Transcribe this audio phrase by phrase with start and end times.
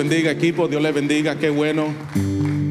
[0.00, 0.66] bendiga, equipo.
[0.66, 1.36] Dios le bendiga.
[1.38, 1.88] Qué bueno.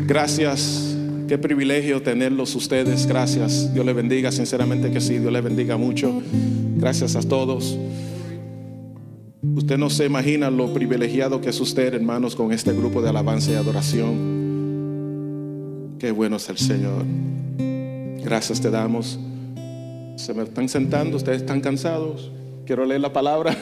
[0.08, 0.96] Gracias.
[1.28, 3.06] Qué privilegio tenerlos ustedes.
[3.06, 3.72] Gracias.
[3.72, 4.32] Dios le bendiga.
[4.32, 5.20] Sinceramente que sí.
[5.20, 6.24] Dios le bendiga mucho.
[6.78, 7.78] Gracias a todos.
[9.56, 13.52] Usted no se imagina lo privilegiado que es usted, hermanos, con este grupo de alabanza
[13.52, 14.40] y adoración.
[16.00, 17.06] Qué bueno es el Señor.
[18.24, 19.20] Gracias te damos.
[20.16, 22.32] Se me están sentando, ustedes están cansados.
[22.70, 23.58] Quiero leer la palabra.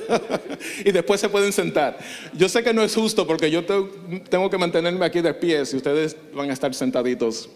[0.82, 1.98] y después se pueden sentar.
[2.32, 5.76] Yo sé que no es justo porque yo tengo que mantenerme aquí de pie y
[5.76, 7.50] ustedes van a estar sentaditos.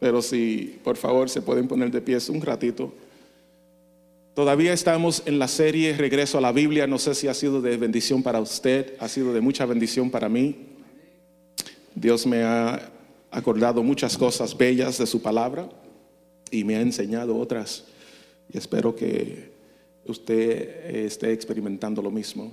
[0.00, 2.94] Pero si, por favor, se pueden poner de pie un ratito.
[4.32, 6.86] Todavía estamos en la serie Regreso a la Biblia.
[6.86, 10.30] No sé si ha sido de bendición para usted, ha sido de mucha bendición para
[10.30, 10.56] mí.
[11.94, 12.90] Dios me ha
[13.30, 15.68] acordado muchas cosas bellas de su palabra
[16.50, 17.84] y me ha enseñado otras
[18.52, 19.52] y espero que
[20.06, 22.52] usted esté experimentando lo mismo.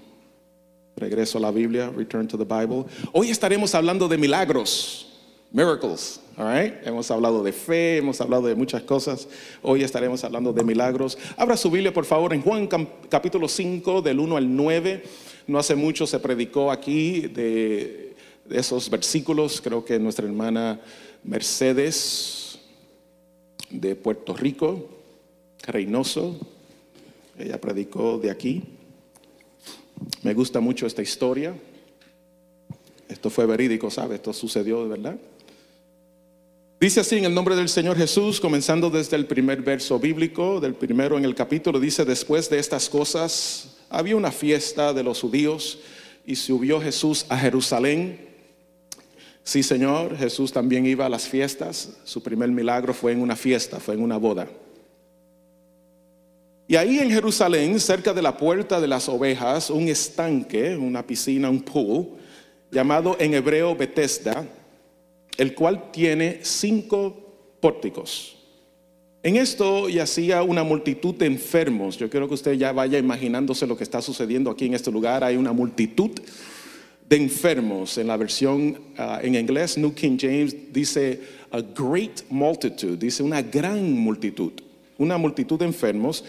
[0.96, 2.86] Regreso a la Biblia, return to the Bible.
[3.14, 5.08] Hoy estaremos hablando de milagros,
[5.52, 6.76] miracles, all right?
[6.86, 9.28] Hemos hablado de fe, hemos hablado de muchas cosas.
[9.62, 11.18] Hoy estaremos hablando de milagros.
[11.38, 12.68] Abra su Biblia, por favor, en Juan
[13.10, 15.04] capítulo 5, del 1 al 9.
[15.48, 18.16] No hace mucho se predicó aquí de
[18.50, 19.62] esos versículos.
[19.62, 20.80] Creo que nuestra hermana
[21.24, 22.60] Mercedes
[23.70, 25.01] de Puerto Rico
[25.64, 26.38] Reynoso.
[27.38, 28.64] Ella predicó de aquí.
[30.24, 31.54] Me gusta mucho esta historia.
[33.08, 34.16] Esto fue verídico, ¿sabe?
[34.16, 35.18] Esto sucedió de verdad.
[36.80, 40.74] Dice así en el nombre del Señor Jesús, comenzando desde el primer verso bíblico, del
[40.74, 45.78] primero en el capítulo, dice, después de estas cosas, había una fiesta de los judíos
[46.26, 48.30] y subió Jesús a Jerusalén.
[49.44, 51.98] Sí, Señor, Jesús también iba a las fiestas.
[52.04, 54.48] Su primer milagro fue en una fiesta, fue en una boda.
[56.72, 61.50] Y ahí en Jerusalén, cerca de la puerta de las ovejas, un estanque, una piscina,
[61.50, 62.12] un pool,
[62.72, 64.48] llamado en hebreo Bethesda,
[65.38, 68.38] el cual tiene cinco pórticos.
[69.22, 71.98] En esto yacía una multitud de enfermos.
[71.98, 75.26] Yo quiero que usted ya vaya imaginándose lo que está sucediendo aquí en este lugar.
[75.26, 76.12] Hay una multitud
[77.06, 77.98] de enfermos.
[77.98, 81.20] En la versión ah, en inglés, New King James, dice
[81.52, 84.54] a great multitude, dice una gran multitud,
[84.98, 86.24] una multitud de enfermos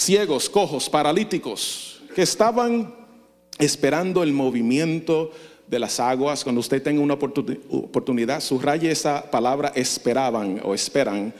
[0.00, 2.94] ciegos, cojos, paralíticos, que estaban
[3.58, 5.30] esperando el movimiento
[5.68, 6.42] de las aguas.
[6.42, 11.34] Cuando usted tenga una oportunidad, subraye esa palabra esperaban o esperan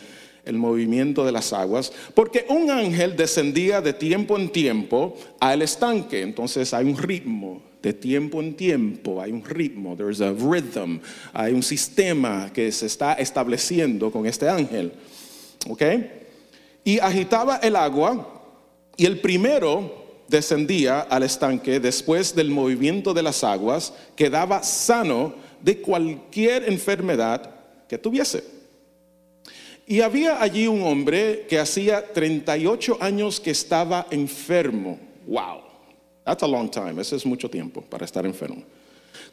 [0.45, 6.21] el movimiento de las aguas, porque un ángel descendía de tiempo en tiempo al estanque.
[6.21, 10.99] Entonces hay un ritmo, de tiempo en tiempo, hay un ritmo, there's a rhythm,
[11.33, 14.93] hay un sistema que se está estableciendo con este ángel.
[15.69, 15.83] ¿Ok?
[16.85, 18.40] Y agitaba el agua
[19.01, 25.81] y el primero descendía al estanque después del movimiento de las aguas, quedaba sano de
[25.81, 27.51] cualquier enfermedad
[27.89, 28.45] que tuviese.
[29.87, 34.99] Y había allí un hombre que hacía 38 años que estaba enfermo.
[35.27, 35.63] Wow,
[36.23, 38.63] that's a long time, ese es mucho tiempo para estar enfermo.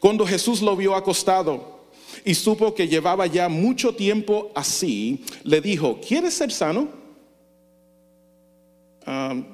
[0.00, 1.90] Cuando Jesús lo vio acostado
[2.24, 6.97] y supo que llevaba ya mucho tiempo así, le dijo, ¿quieres ser sano?
[9.08, 9.44] Um,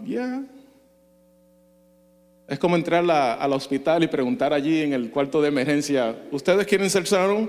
[2.49, 6.91] es como entrar al hospital y preguntar allí en el cuarto de emergencia, ¿ustedes quieren
[6.91, 7.49] ser sanos?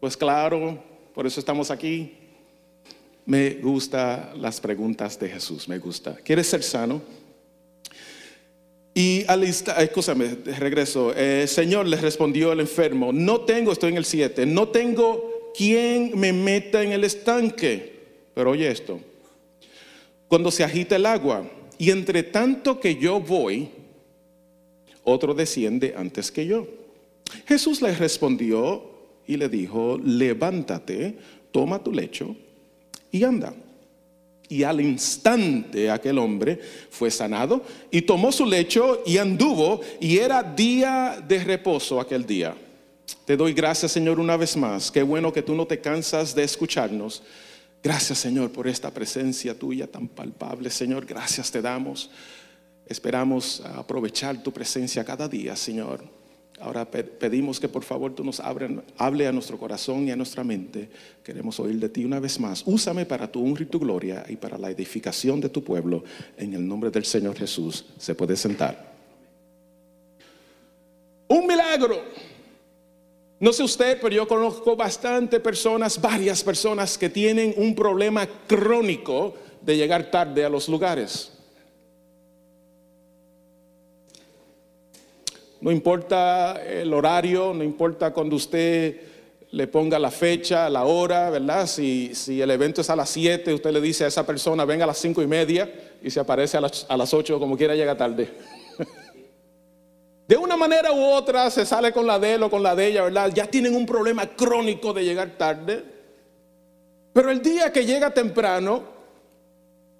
[0.00, 0.78] Pues claro,
[1.14, 2.12] por eso estamos aquí.
[3.24, 6.14] Me gustan las preguntas de Jesús, me gusta.
[6.16, 7.00] ¿Quieres ser sano?
[8.92, 11.14] Y al escúchame, regreso.
[11.16, 16.18] Eh, Señor, le respondió el enfermo, no tengo, estoy en el 7, no tengo quien
[16.20, 17.94] me meta en el estanque.
[18.34, 19.00] Pero oye esto,
[20.28, 21.44] cuando se agita el agua.
[21.78, 23.68] Y entre tanto que yo voy,
[25.02, 26.66] otro desciende antes que yo.
[27.46, 28.90] Jesús le respondió
[29.26, 31.16] y le dijo, levántate,
[31.50, 32.36] toma tu lecho
[33.10, 33.54] y anda.
[34.48, 36.60] Y al instante aquel hombre
[36.90, 42.54] fue sanado y tomó su lecho y anduvo y era día de reposo aquel día.
[43.24, 44.90] Te doy gracias Señor una vez más.
[44.90, 47.22] Qué bueno que tú no te cansas de escucharnos
[47.84, 50.70] Gracias Señor por esta presencia tuya tan palpable.
[50.70, 52.10] Señor, gracias te damos.
[52.86, 56.02] Esperamos aprovechar tu presencia cada día, Señor.
[56.60, 60.88] Ahora pedimos que por favor tú nos hable a nuestro corazón y a nuestra mente.
[61.22, 62.62] Queremos oír de ti una vez más.
[62.64, 66.04] Úsame para tu honra y tu gloria y para la edificación de tu pueblo.
[66.38, 68.94] En el nombre del Señor Jesús se puede sentar.
[71.28, 72.02] Un milagro.
[73.40, 79.34] No sé usted, pero yo conozco bastante personas, varias personas que tienen un problema crónico
[79.60, 81.32] de llegar tarde a los lugares.
[85.60, 89.00] No importa el horario, no importa cuando usted
[89.50, 91.66] le ponga la fecha, la hora, ¿verdad?
[91.66, 94.84] Si, si el evento es a las 7, usted le dice a esa persona, venga
[94.84, 95.72] a las cinco y media
[96.02, 98.28] y se aparece a las, a las 8 como quiera llega tarde.
[100.26, 102.86] De una manera u otra se sale con la de él o con la de
[102.86, 103.30] ella, ¿verdad?
[103.34, 105.84] Ya tienen un problema crónico de llegar tarde.
[107.12, 108.82] Pero el día que llega temprano,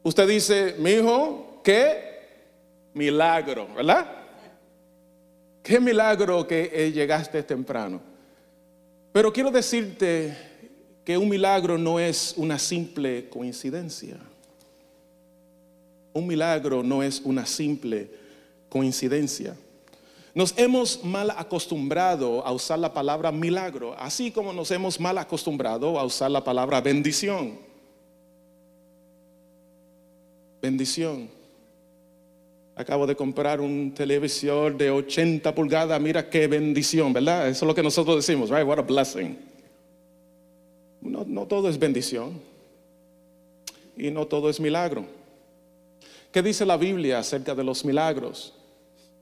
[0.02, 2.14] usted dice, mi hijo, qué
[2.94, 4.06] milagro, ¿verdad?
[5.62, 8.00] Qué milagro que eh, llegaste temprano.
[9.12, 10.36] Pero quiero decirte
[11.04, 14.16] que un milagro no es una simple coincidencia.
[16.14, 18.10] Un milagro no es una simple
[18.68, 19.54] coincidencia.
[20.34, 25.98] Nos hemos mal acostumbrado a usar la palabra milagro, así como nos hemos mal acostumbrado
[25.98, 27.56] a usar la palabra bendición.
[30.60, 31.28] Bendición.
[32.74, 37.48] Acabo de comprar un televisor de 80 pulgadas, mira qué bendición, ¿verdad?
[37.48, 38.66] Eso es lo que nosotros decimos, right?
[38.66, 39.38] What a blessing.
[41.00, 42.40] No, no todo es bendición
[43.96, 45.04] y no todo es milagro.
[46.32, 48.53] ¿Qué dice la Biblia acerca de los milagros?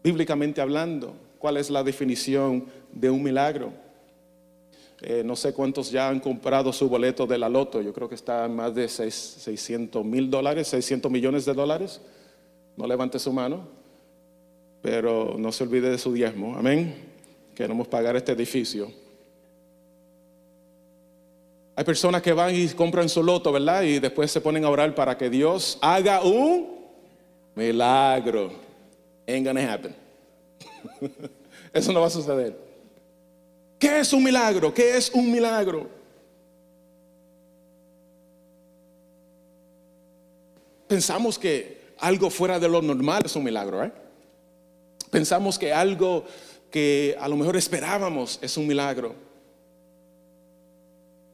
[0.03, 3.73] Bíblicamente hablando, cuál es la definición de un milagro.
[5.01, 8.15] Eh, no sé cuántos ya han comprado su boleto de la loto, yo creo que
[8.15, 12.01] está en más de 600 mil dólares, 600 millones de dólares.
[12.77, 13.67] No levante su mano,
[14.81, 16.95] pero no se olvide de su diezmo, amén.
[17.55, 18.91] Queremos pagar este edificio.
[21.75, 23.83] Hay personas que van y compran su loto, ¿verdad?
[23.83, 26.69] Y después se ponen a orar para que Dios haga un
[27.55, 28.53] milagro.
[29.27, 29.95] Ain't gonna happen.
[31.73, 32.57] Eso no va a suceder.
[33.79, 34.73] ¿Qué es un milagro?
[34.73, 35.89] ¿Qué es un milagro?
[40.87, 43.93] Pensamos que algo fuera de lo normal es un milagro, ¿eh?
[45.11, 46.25] Pensamos que algo
[46.71, 49.15] que a lo mejor esperábamos es un milagro.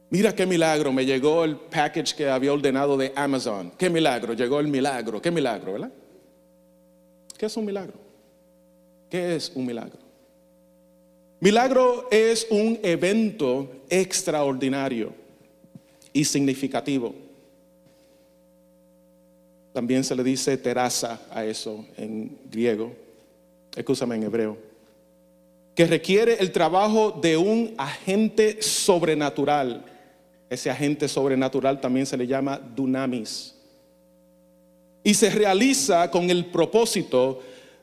[0.09, 3.71] Mira qué milagro, me llegó el package que había ordenado de Amazon.
[3.77, 5.91] Qué milagro, llegó el milagro, qué milagro, ¿verdad?
[7.39, 7.93] ¿Qué es un milagro?
[9.09, 9.97] ¿Qué es un milagro?
[11.39, 15.13] Milagro es un evento extraordinario
[16.11, 17.15] y significativo.
[19.71, 22.91] También se le dice terasa a eso en griego,
[23.73, 24.57] escúchame en hebreo,
[25.75, 29.85] que requiere el trabajo de un agente sobrenatural.
[30.49, 33.58] Ese agente sobrenatural también se le llama dunamis
[35.03, 37.41] y se realiza con el propósito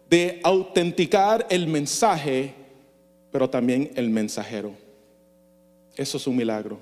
[0.09, 2.55] de autenticar el mensaje,
[3.33, 4.73] pero también el mensajero.
[5.97, 6.79] Eso es un milagro.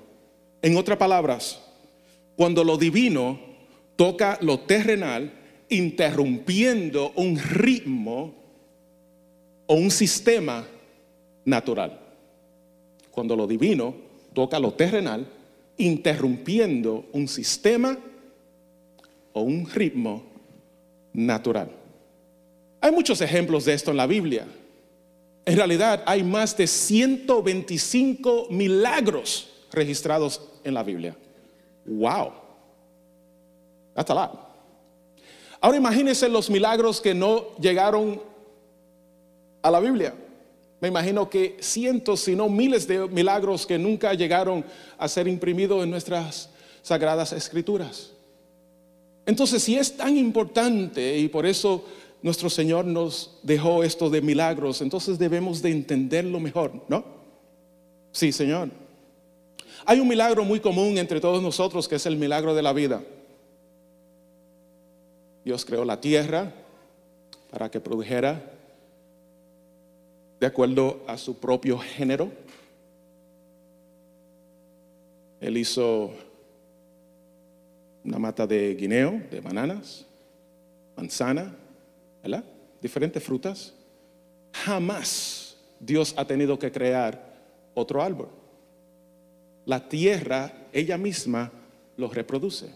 [0.61, 1.61] En otras palabras,
[2.35, 3.39] cuando lo divino
[3.95, 5.31] toca lo terrenal,
[5.69, 8.33] interrumpiendo un ritmo
[9.67, 10.67] o un sistema
[11.45, 11.99] natural.
[13.09, 13.95] Cuando lo divino
[14.33, 15.25] toca lo terrenal,
[15.77, 17.97] interrumpiendo un sistema
[19.35, 20.23] o un ritmo
[21.13, 21.69] natural.
[22.79, 24.47] Hay muchos ejemplos de esto en la Biblia.
[25.45, 31.17] En realidad hay más de 125 milagros registrados en la Biblia.
[31.85, 32.31] Wow.
[33.93, 34.31] Hasta la.
[35.59, 38.21] Ahora imagínense los milagros que no llegaron
[39.61, 40.15] a la Biblia.
[40.79, 44.63] Me imagino que cientos, si no miles de milagros que nunca llegaron
[44.97, 46.49] a ser imprimidos en nuestras
[46.81, 48.14] sagradas escrituras.
[49.25, 51.83] Entonces, si es tan importante y por eso
[52.21, 57.03] nuestro Señor nos dejó esto de milagros, entonces debemos de entenderlo mejor, ¿no?
[58.11, 58.69] Sí, Señor.
[59.85, 63.03] Hay un milagro muy común entre todos nosotros que es el milagro de la vida.
[65.43, 66.51] Dios creó la tierra
[67.51, 68.51] para que produjera
[70.39, 72.31] de acuerdo a su propio género.
[75.39, 76.11] Él hizo
[78.05, 80.05] una mata de guineo, de bananas,
[80.95, 81.55] manzana,
[82.21, 82.43] ¿verdad?
[82.81, 83.73] Diferentes frutas.
[84.53, 87.35] Jamás Dios ha tenido que crear
[87.73, 88.29] otro árbol.
[89.65, 91.51] La tierra, ella misma,
[91.97, 92.69] los reproduce.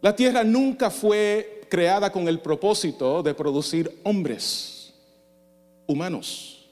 [0.00, 4.94] La tierra nunca fue creada con el propósito de producir hombres
[5.86, 6.70] humanos.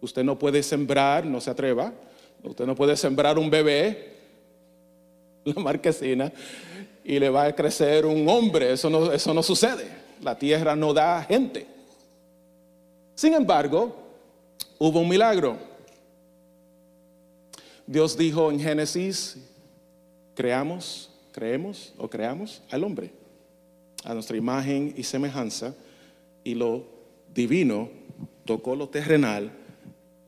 [0.00, 1.92] Usted no puede sembrar, no se atreva,
[2.44, 4.12] Usted no puede sembrar un bebé,
[5.44, 6.32] la marquesina,
[7.02, 8.72] y le va a crecer un hombre.
[8.72, 9.86] Eso no, eso no sucede.
[10.22, 11.66] La tierra no da gente.
[13.14, 13.96] Sin embargo,
[14.78, 15.56] hubo un milagro.
[17.86, 19.36] Dios dijo en Génesis,
[20.34, 23.10] creamos, creemos o creamos al hombre
[24.04, 25.74] a nuestra imagen y semejanza.
[26.46, 26.84] y lo
[27.34, 27.88] divino
[28.44, 29.50] tocó lo terrenal,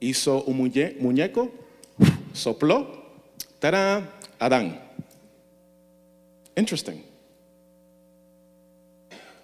[0.01, 0.57] hizo un
[0.99, 1.53] muñeco,
[2.37, 2.87] sopló,
[3.59, 4.11] ¡tarán!
[4.39, 4.81] Adán.
[6.55, 7.03] Interesting.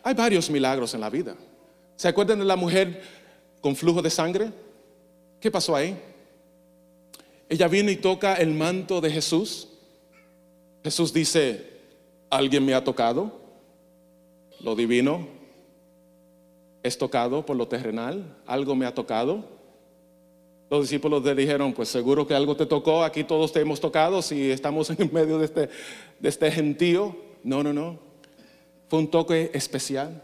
[0.03, 1.37] Hay varios milagros en la vida.
[1.97, 3.03] ¿Se acuerdan de la mujer
[3.61, 4.51] con flujo de sangre?
[5.41, 5.97] ¿Qué pasó ahí?
[7.49, 9.69] Ella viene y toca el manto de Jesús.
[10.83, 11.81] Jesús dice,
[12.31, 13.41] ¿alguien me ha tocado?
[14.61, 15.29] Lo divino
[16.83, 18.37] es tocado por lo terrenal.
[18.47, 19.45] ¿Algo me ha tocado?
[20.73, 24.23] Los discípulos le dijeron, pues seguro que algo te tocó, aquí todos te hemos tocado
[24.23, 25.69] si estamos en medio de este,
[26.19, 27.15] de este gentío.
[27.45, 27.99] No, no, no.
[28.89, 30.23] Fue un toque especial.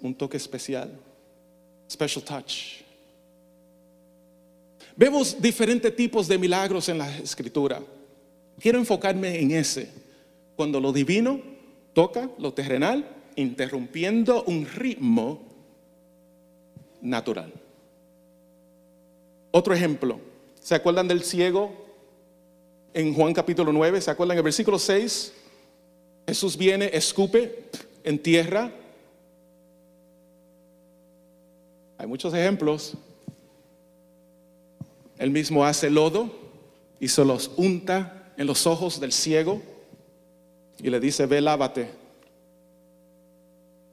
[0.00, 0.96] Un toque especial.
[1.90, 2.82] Special touch.
[4.94, 7.82] Vemos diferentes tipos de milagros en la escritura.
[8.60, 9.90] Quiero enfocarme en ese.
[10.54, 11.40] Cuando lo divino
[11.94, 15.42] toca lo terrenal, interrumpiendo un ritmo
[17.02, 17.52] natural.
[19.50, 20.20] Otro ejemplo,
[20.60, 21.72] ¿se acuerdan del ciego
[22.92, 24.00] en Juan capítulo 9?
[24.00, 24.36] ¿Se acuerdan?
[24.36, 25.32] En el versículo 6,
[26.26, 27.64] Jesús viene, escupe
[28.04, 28.70] en tierra.
[31.96, 32.94] Hay muchos ejemplos.
[35.18, 36.30] Él mismo hace lodo
[37.00, 39.62] y se los unta en los ojos del ciego
[40.80, 41.90] y le dice, ve, lávate.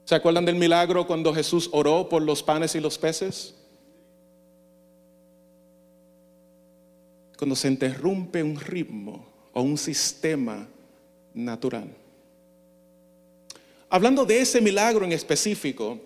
[0.04, 3.56] ¿Se acuerdan del milagro cuando Jesús oró por los panes y los peces?
[7.36, 10.68] Cuando se interrumpe un ritmo o un sistema
[11.34, 11.90] natural.
[13.90, 16.00] Hablando de ese milagro en específico,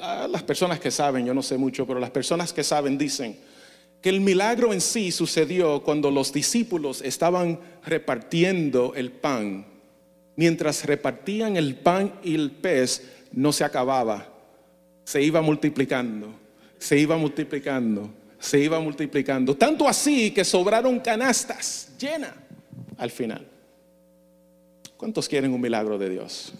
[0.00, 3.36] ah, las personas que saben, yo no sé mucho, pero las personas que saben dicen
[4.00, 9.64] que el milagro en sí sucedió cuando los discípulos estaban repartiendo el pan.
[10.34, 14.28] Mientras repartían el pan y el pez, no se acababa,
[15.04, 16.34] se iba multiplicando,
[16.78, 18.10] se iba multiplicando
[18.42, 19.56] se iba multiplicando.
[19.56, 22.32] Tanto así que sobraron canastas llenas
[22.98, 23.46] al final.
[24.96, 26.52] ¿Cuántos quieren un milagro de Dios?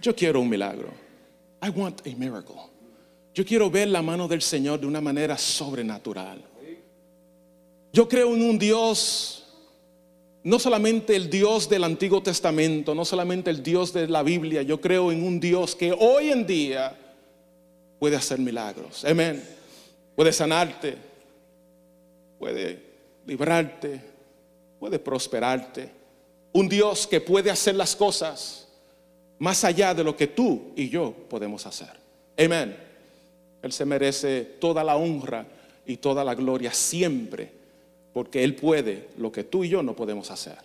[0.00, 0.88] Yo quiero un milagro.
[1.62, 2.54] I want a miracle.
[3.34, 6.40] Yo quiero ver la mano del Señor de una manera sobrenatural.
[7.92, 9.48] Yo creo en un Dios,
[10.44, 14.80] no solamente el Dios del Antiguo Testamento, no solamente el Dios de la Biblia, yo
[14.80, 16.96] creo en un Dios que hoy en día
[18.00, 19.04] puede hacer milagros.
[19.04, 19.44] Amén.
[20.16, 20.96] Puede sanarte,
[22.38, 22.82] puede
[23.26, 24.00] librarte,
[24.80, 25.90] puede prosperarte.
[26.52, 28.66] Un Dios que puede hacer las cosas
[29.38, 31.92] más allá de lo que tú y yo podemos hacer.
[32.36, 32.76] Amén.
[33.62, 35.46] Él se merece toda la honra
[35.86, 37.52] y toda la gloria siempre,
[38.14, 40.56] porque Él puede lo que tú y yo no podemos hacer.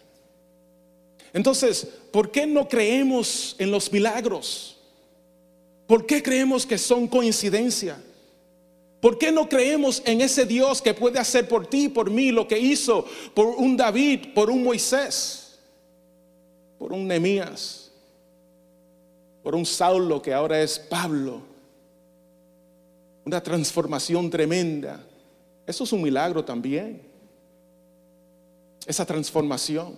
[1.34, 4.75] Entonces, ¿por qué no creemos en los milagros?
[5.88, 8.02] ¿Por qué creemos que son coincidencia?
[9.00, 12.48] ¿Por qué no creemos en ese Dios que puede hacer por ti, por mí, lo
[12.48, 15.60] que hizo por un David, por un Moisés,
[16.80, 17.92] por un Nemías,
[19.44, 21.42] por un Saulo que ahora es Pablo?
[23.26, 25.04] Una transformación tremenda.
[25.68, 27.02] Eso es un milagro también.
[28.88, 29.96] Esa transformación.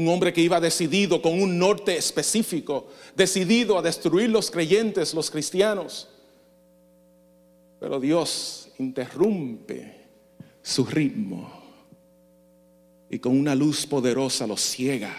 [0.00, 5.30] Un hombre que iba decidido con un norte específico, decidido a destruir los creyentes, los
[5.30, 6.08] cristianos.
[7.78, 10.06] Pero Dios interrumpe
[10.62, 11.52] su ritmo
[13.10, 15.14] y con una luz poderosa lo ciega.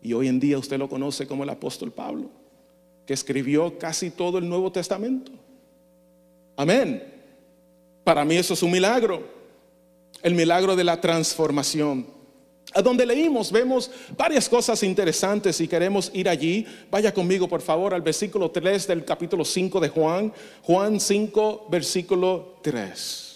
[0.00, 2.30] Y hoy en día usted lo conoce como el apóstol Pablo,
[3.04, 5.32] que escribió casi todo el Nuevo Testamento.
[6.54, 7.02] Amén.
[8.04, 9.26] Para mí eso es un milagro,
[10.22, 12.13] el milagro de la transformación.
[12.74, 16.66] A donde leímos vemos varias cosas interesantes y queremos ir allí.
[16.90, 20.32] Vaya conmigo por favor al versículo 3 del capítulo 5 de Juan.
[20.62, 23.34] Juan 5, versículo 3.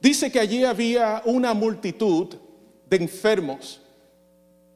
[0.00, 2.36] Dice que allí había una multitud
[2.88, 3.80] de enfermos,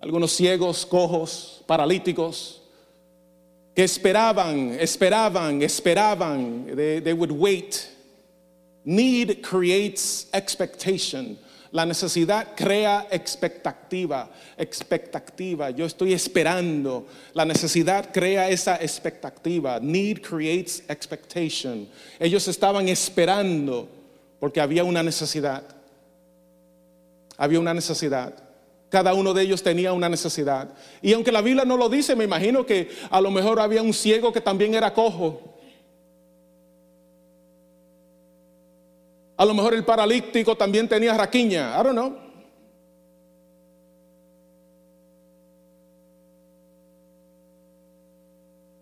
[0.00, 2.60] algunos ciegos, cojos, paralíticos,
[3.74, 6.66] que esperaban, esperaban, esperaban.
[6.74, 7.88] they would wait.
[8.84, 11.38] Need creates expectation.
[11.74, 15.70] La necesidad crea expectativa, expectativa.
[15.70, 17.08] Yo estoy esperando.
[17.32, 19.80] La necesidad crea esa expectativa.
[19.80, 21.88] Need creates expectation.
[22.20, 23.88] Ellos estaban esperando
[24.38, 25.64] porque había una necesidad.
[27.36, 28.32] Había una necesidad.
[28.88, 30.68] Cada uno de ellos tenía una necesidad.
[31.02, 33.92] Y aunque la Biblia no lo dice, me imagino que a lo mejor había un
[33.92, 35.53] ciego que también era cojo.
[39.36, 41.78] A lo mejor el paralítico también tenía raquiña.
[41.78, 42.24] I don't know.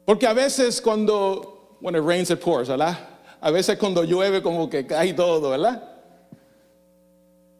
[0.05, 2.99] Porque a veces cuando, when it rains it pours, ¿verdad?
[3.41, 5.92] A veces cuando llueve como que cae todo, ¿verdad?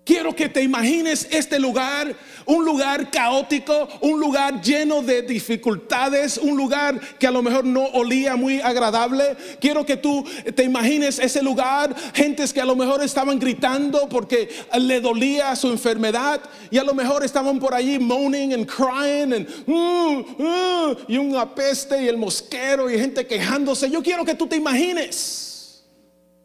[0.05, 2.17] Quiero que te imagines este lugar,
[2.47, 7.85] un lugar caótico, un lugar lleno de dificultades, un lugar que a lo mejor no
[7.85, 9.37] olía muy agradable.
[9.61, 10.25] Quiero que tú
[10.57, 15.69] te imagines ese lugar, gentes que a lo mejor estaban gritando porque le dolía su
[15.69, 21.17] enfermedad y a lo mejor estaban por allí moaning and crying and, mm, mm, y
[21.17, 23.89] un apeste y el mosquero y gente quejándose.
[23.89, 25.85] Yo quiero que tú te imagines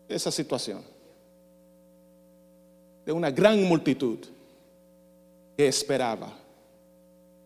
[0.08, 0.97] esa situación
[3.08, 4.18] de una gran multitud
[5.56, 6.34] que esperaba.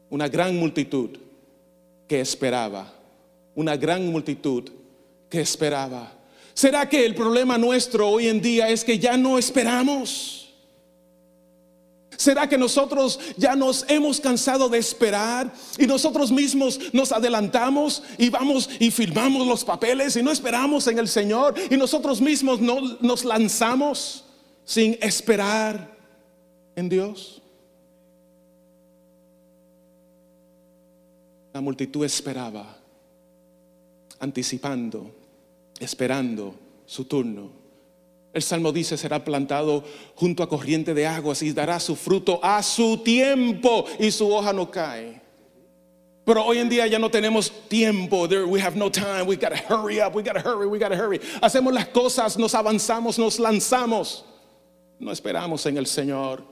[0.10, 1.12] Una gran multitud
[2.08, 2.91] que esperaba.
[3.53, 4.68] Una gran multitud
[5.30, 6.12] que esperaba.
[6.56, 10.51] ¿Será que el problema nuestro hoy en día es que ya no esperamos?
[12.18, 18.32] ¿Será que nosotros ya nos hemos cansado de esperar y nosotros mismos nos adelantamos y
[18.32, 22.98] vamos y firmamos los papeles y no esperamos en el Señor y nosotros mismos no,
[23.00, 24.24] nos lanzamos?
[24.63, 25.98] Sin esperar
[26.75, 27.41] en Dios?
[31.53, 32.77] La multitud esperaba,
[34.20, 35.12] anticipando,
[35.80, 37.50] esperando su turno.
[38.34, 39.84] El Salmo dice, será plantado
[40.15, 44.53] junto a corriente de aguas y dará su fruto a su tiempo y su hoja
[44.53, 45.20] no cae.
[46.24, 48.27] Pero hoy en día ya no tenemos tiempo.
[48.48, 49.24] we have no time.
[49.25, 50.15] We gotta hurry up.
[50.15, 50.68] We gotta hurry.
[50.68, 51.20] We gotta hurry.
[51.41, 54.24] Hacemos las cosas, nos avanzamos, nos lanzamos
[55.01, 56.43] no esperamos en el Señor.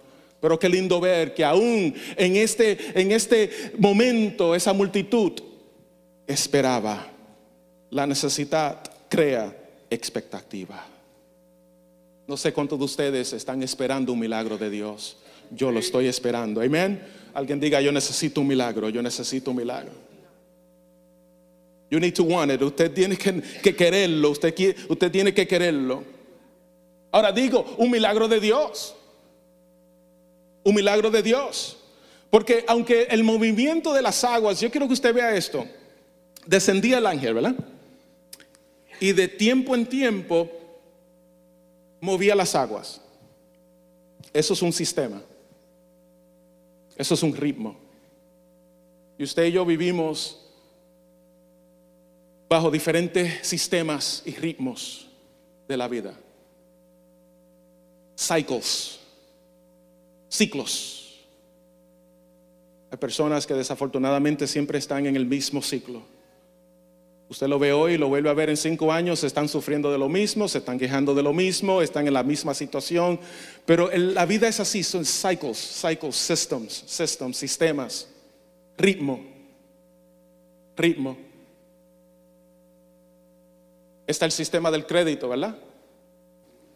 [0.41, 5.33] Pero qué lindo ver que aún en este, en este momento esa multitud
[6.25, 7.07] esperaba.
[7.91, 8.79] La necesidad
[9.09, 9.55] crea
[9.89, 10.85] expectativa.
[12.27, 15.17] No sé cuántos de ustedes están esperando un milagro de Dios.
[15.51, 16.61] Yo lo estoy esperando.
[16.61, 17.01] Amén.
[17.33, 19.91] Alguien diga, yo necesito un milagro, yo necesito un milagro.
[21.91, 22.61] You need to want it.
[22.61, 24.29] Usted tiene que, que quererlo.
[24.29, 26.18] Usted, usted tiene que quererlo.
[27.11, 28.95] Ahora digo, un milagro de Dios.
[30.63, 31.77] Un milagro de Dios.
[32.29, 35.65] Porque aunque el movimiento de las aguas, yo quiero que usted vea esto,
[36.45, 37.55] descendía el ángel, ¿verdad?
[38.99, 40.49] Y de tiempo en tiempo
[41.99, 43.01] movía las aguas.
[44.31, 45.21] Eso es un sistema.
[46.95, 47.75] Eso es un ritmo.
[49.17, 50.45] Y usted y yo vivimos
[52.47, 55.07] bajo diferentes sistemas y ritmos
[55.67, 56.15] de la vida
[58.19, 58.99] cycles,
[60.27, 61.19] ciclos.
[62.91, 66.01] Hay personas que desafortunadamente siempre están en el mismo ciclo.
[67.29, 70.09] Usted lo ve hoy, lo vuelve a ver en cinco años, están sufriendo de lo
[70.09, 73.19] mismo, se están quejando de lo mismo, están en la misma situación.
[73.65, 78.09] Pero la vida es así, son cycles, cycles, systems, systems, sistemas,
[78.77, 79.23] ritmo,
[80.75, 81.17] ritmo.
[84.07, 85.55] Está el sistema del crédito, ¿verdad?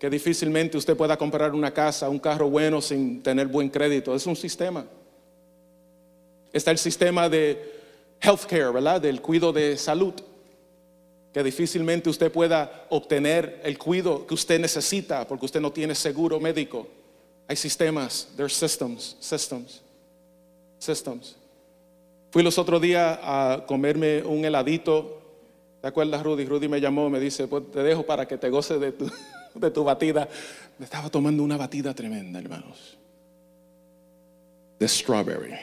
[0.04, 4.14] Que difícilmente usted pueda comprar una casa, un carro bueno sin tener buen crédito.
[4.14, 4.86] Es un sistema.
[6.52, 7.80] Está el sistema de
[8.20, 9.00] healthcare, ¿verdad?
[9.00, 10.14] Del cuidado de salud.
[11.32, 16.38] Que difícilmente usted pueda obtener el cuidado que usted necesita porque usted no tiene seguro
[16.38, 16.86] médico.
[17.48, 19.82] Hay sistemas, there systems, systems,
[20.80, 21.38] systems.
[22.30, 25.22] Fui los otros días a comerme un heladito.
[25.80, 26.44] ¿Te acuerdas, Rudy?
[26.44, 29.10] Rudy me llamó, me dice, pues te dejo para que te goce de tu,
[29.56, 30.28] de tu batida.
[30.78, 32.98] Me estaba tomando una batida tremenda, hermanos.
[34.80, 35.54] De strawberry.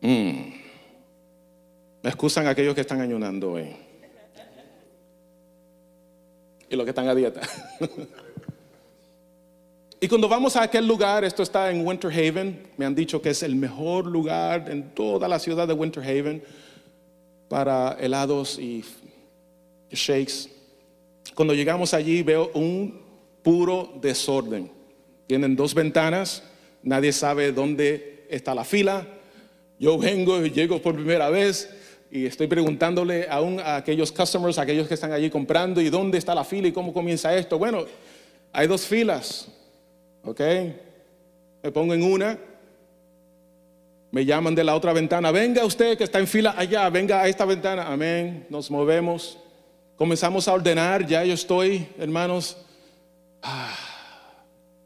[0.00, 0.52] Mm.
[2.02, 3.74] Me excusan aquellos que están ayunando hoy.
[6.70, 7.40] Y los que están a dieta.
[10.00, 13.30] y cuando vamos a aquel lugar, esto está en Winter Haven, me han dicho que
[13.30, 16.42] es el mejor lugar en toda la ciudad de Winter Haven
[17.48, 18.84] para helados y
[19.90, 20.57] shakes.
[21.34, 23.00] Cuando llegamos allí veo un
[23.42, 24.70] puro desorden.
[25.26, 26.42] Tienen dos ventanas,
[26.82, 29.06] nadie sabe dónde está la fila.
[29.78, 31.70] Yo vengo y llego por primera vez
[32.10, 36.34] y estoy preguntándole aún a aquellos customers, aquellos que están allí comprando, ¿y dónde está
[36.34, 37.58] la fila y cómo comienza esto?
[37.58, 37.84] Bueno,
[38.52, 39.48] hay dos filas,
[40.24, 40.40] ¿ok?
[41.62, 42.38] Me pongo en una,
[44.10, 47.28] me llaman de la otra ventana, venga usted que está en fila allá, venga a
[47.28, 49.38] esta ventana, amén, nos movemos.
[49.98, 52.56] Comenzamos a ordenar, ya yo estoy, hermanos,
[53.42, 53.74] ah,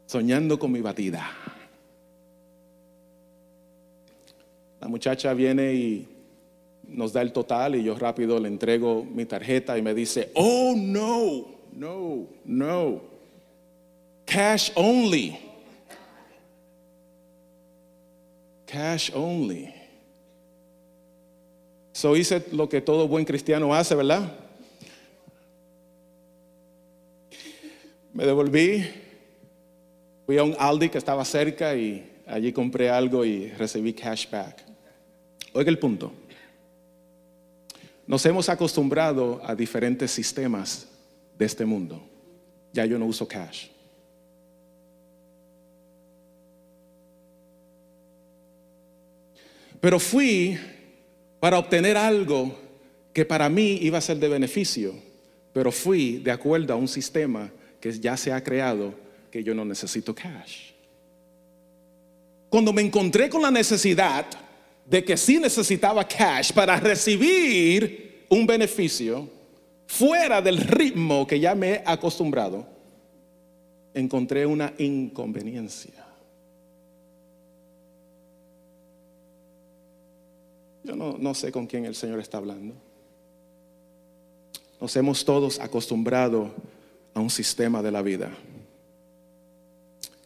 [0.07, 1.29] soñando con mi batida.
[4.81, 6.07] La muchacha viene y
[6.87, 10.73] nos da el total y yo rápido le entrego mi tarjeta y me dice, oh
[10.75, 13.01] no, no, no,
[14.25, 15.37] cash only.
[18.65, 19.71] Cash only.
[21.91, 24.42] So hice lo que todo buen cristiano hace, ¿verdad?
[28.13, 28.85] Me devolví,
[30.27, 34.63] fui a un Aldi que estaba cerca y allí compré algo y recibí cashback.
[35.53, 36.13] Oiga el punto.
[38.05, 40.87] Nos hemos acostumbrado a diferentes sistemas
[41.39, 42.07] de este mundo.
[42.71, 43.69] Ya yo no uso cash.
[49.81, 50.55] Pero fui
[51.39, 52.55] para obtener algo
[53.11, 54.93] que para mí iba a ser de beneficio,
[55.51, 57.51] pero fui de acuerdo a un sistema
[57.83, 58.93] que ya se ha creado
[59.29, 60.71] que yo no necesito cash.
[62.47, 64.25] Cuando me encontré con la necesidad
[64.85, 69.29] de que sí necesitaba cash para recibir un beneficio
[69.85, 72.65] fuera del ritmo que ya me he acostumbrado,
[73.93, 76.05] encontré una inconveniencia.
[80.85, 82.75] Yo no, no, sé con quién el Señor está hablando.
[84.79, 86.49] Nos hemos todos acostumbrado
[87.13, 88.31] a un sistema de la vida.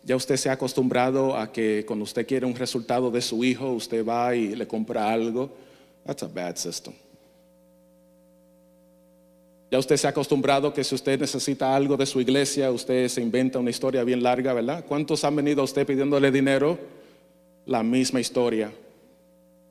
[0.04, 3.71] Ya usted se ha acostumbrado a que cuando usted quiere un resultado de su hijo,
[3.73, 5.50] usted va y le compra algo.
[6.06, 6.93] That's a bad system.
[9.69, 13.21] Ya usted se ha acostumbrado que si usted necesita algo de su iglesia, usted se
[13.21, 14.86] inventa una historia bien larga, ¿verdad?
[14.88, 16.80] ¿Cuántos han venido a usted pidiéndole dinero?
[17.65, 18.71] La misma historia.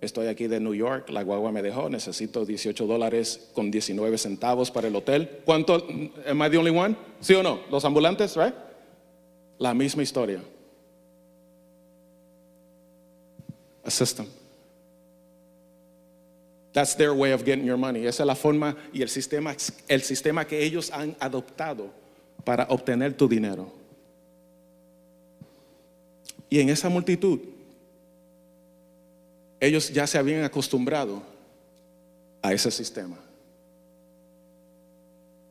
[0.00, 4.70] Estoy aquí de New York, la guagua me dejó, necesito 18 dólares con 19 centavos
[4.70, 5.40] para el hotel.
[5.44, 5.86] ¿Cuánto?
[6.26, 6.96] ¿Am I the only one?
[7.20, 7.60] ¿Sí o no?
[7.70, 8.54] Los ambulantes, right?
[9.58, 10.42] La misma historia.
[13.84, 14.26] A system.
[16.72, 18.06] That's their way of getting your money.
[18.06, 19.56] Esa es la forma y el sistema,
[19.88, 21.88] el sistema que ellos han adoptado
[22.44, 23.72] para obtener tu dinero.
[26.50, 27.40] Y en esa multitud,
[29.60, 31.22] ellos ya se habían acostumbrado
[32.42, 33.16] a ese sistema.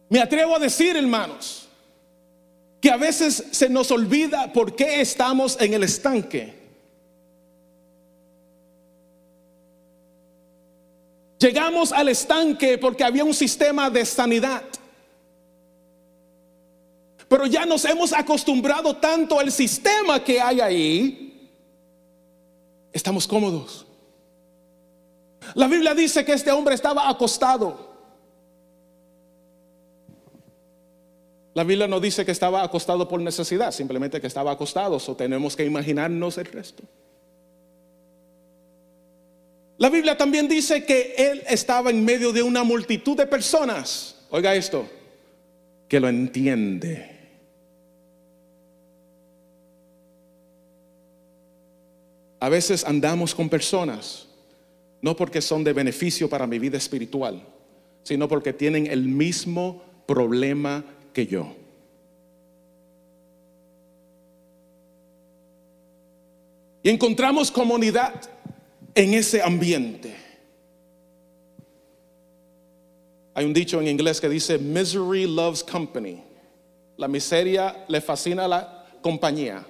[0.10, 1.68] Me atrevo a decir, hermanos,
[2.80, 6.54] que a veces se nos olvida por qué estamos en el estanque.
[11.39, 14.63] Llegamos al estanque porque había un sistema de sanidad.
[17.28, 21.50] Pero ya nos hemos acostumbrado tanto al sistema que hay ahí.
[22.94, 23.86] Estamos cómodos.
[25.53, 27.93] La Biblia dice que este hombre estaba acostado.
[31.53, 34.97] La Biblia no dice que estaba acostado por necesidad, simplemente que estaba acostado.
[34.97, 36.84] O tenemos que imaginarnos el resto.
[39.77, 44.17] La Biblia también dice que él estaba en medio de una multitud de personas.
[44.29, 44.88] Oiga esto,
[45.88, 47.15] que lo entiende.
[52.39, 54.25] A veces andamos con personas,
[55.06, 57.39] no porque son de beneficio para mi vida espiritual,
[58.02, 61.56] sino porque tienen el mismo problema que yo.
[66.82, 68.20] Y encontramos comunidad
[68.96, 70.15] en ese ambiente.
[73.36, 76.24] Hay un dicho en inglés que dice, misery loves company.
[76.98, 79.63] La miseria le fascina a la compañía.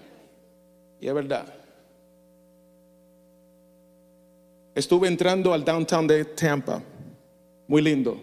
[1.02, 1.65] Y es verdad.
[4.76, 6.84] Estuve entrando al downtown de Tampa.
[7.66, 8.22] Muy lindo.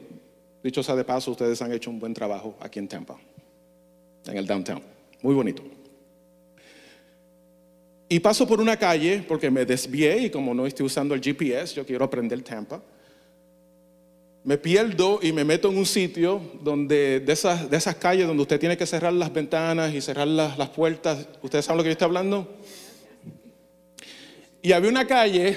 [0.62, 3.18] Dicho sea de paso, ustedes han hecho un buen trabajo aquí en Tampa,
[4.26, 4.82] en el downtown.
[5.22, 5.62] Muy bonito.
[8.06, 11.74] Y paso por una calle porque me desvié y como no estoy usando el GPS,
[11.74, 12.82] yo quiero aprender Tampa.
[14.44, 18.42] Me pierdo y me meto en un sitio donde de esas, de esas calles donde
[18.42, 21.26] usted tiene que cerrar las ventanas y cerrar las, las puertas.
[21.40, 22.46] ¿Ustedes saben lo que yo estoy hablando?
[24.60, 25.56] Y había una calle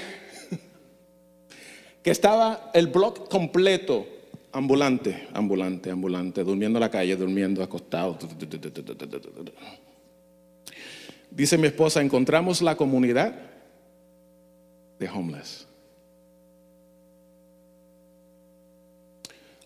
[2.06, 4.06] que estaba el bloque completo
[4.52, 8.16] ambulante, ambulante, ambulante, durmiendo en la calle, durmiendo acostado.
[11.32, 13.34] Dice mi esposa, encontramos la comunidad
[15.00, 15.66] de homeless.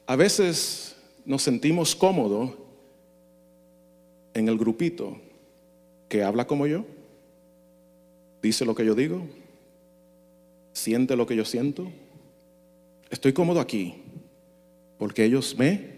[0.06, 2.52] A veces nos sentimos cómodos
[4.32, 5.20] en el grupito
[6.08, 6.86] que habla como yo,
[8.40, 9.26] dice lo que yo digo,
[10.72, 11.92] siente lo que yo siento.
[13.10, 13.96] Estoy cómodo aquí
[14.98, 15.90] porque ellos me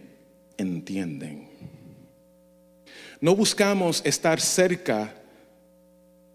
[0.57, 1.49] entienden.
[3.21, 5.15] No buscamos estar cerca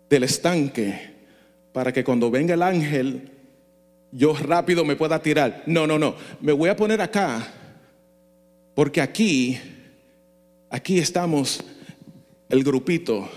[0.09, 1.15] del estanque
[1.73, 3.31] para que cuando venga el ángel
[4.11, 5.63] yo rápido me pueda tirar.
[5.65, 6.15] No, no, no.
[6.39, 7.45] Me voy a poner acá
[8.73, 9.59] porque aquí,
[10.69, 11.63] aquí estamos
[12.49, 13.29] el grupito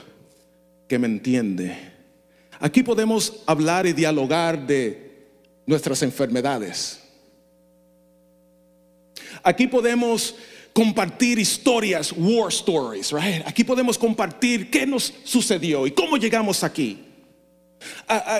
[0.86, 1.76] que me entiende.
[2.60, 5.26] Aquí podemos hablar y dialogar de
[5.66, 7.00] nuestras enfermedades.
[9.42, 10.34] Aquí podemos
[10.72, 13.42] compartir historias, war stories, right?
[13.46, 17.06] Aquí podemos compartir qué nos sucedió y cómo llegamos aquí.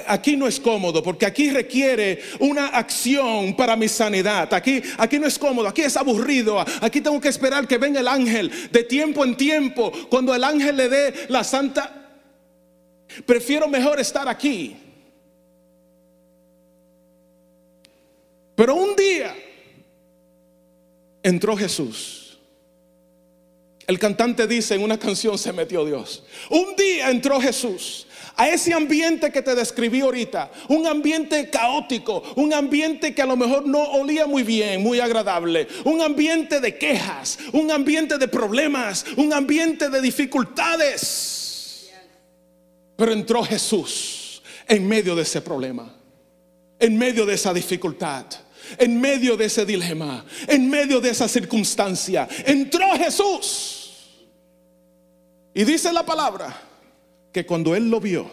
[0.06, 4.52] Aquí no es cómodo porque aquí requiere una acción para mi sanidad.
[4.52, 6.60] Aquí, aquí no es cómodo, aquí es aburrido.
[6.80, 9.90] Aquí tengo que esperar que venga el ángel de tiempo en tiempo.
[10.10, 12.10] Cuando el ángel le dé la santa,
[13.24, 14.76] prefiero mejor estar aquí.
[18.54, 19.34] Pero un día
[21.22, 22.38] entró Jesús.
[23.86, 26.22] El cantante dice en una canción, se metió Dios.
[26.48, 28.06] Un día entró Jesús
[28.36, 33.36] a ese ambiente que te describí ahorita, un ambiente caótico, un ambiente que a lo
[33.36, 39.04] mejor no olía muy bien, muy agradable, un ambiente de quejas, un ambiente de problemas,
[39.16, 41.90] un ambiente de dificultades.
[42.96, 45.94] Pero entró Jesús en medio de ese problema,
[46.78, 48.24] en medio de esa dificultad
[48.78, 53.80] en medio de ese dilema, en medio de esa circunstancia, entró Jesús.
[55.54, 56.56] Y dice la palabra
[57.32, 58.30] que cuando él lo vio,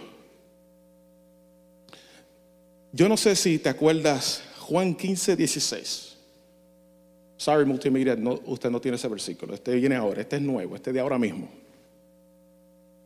[2.92, 6.18] yo no sé si te acuerdas, Juan 15, 16.
[7.38, 9.54] Sorry, multimedia, usted no tiene ese versículo.
[9.54, 11.48] Este viene ahora, este es nuevo, este de ahora mismo.